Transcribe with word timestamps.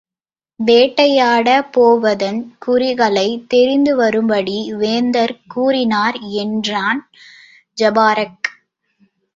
வேட்டையாடப் 0.59 1.71
போவதன் 1.71 2.39
குறிகளைத் 2.65 3.45
தெரிந்துவரும்படி 3.53 4.75
வேந்தர் 4.75 5.39
கூறினார் 5.47 6.19
என்றான் 6.37 7.01
ஜபாரக். 7.77 8.49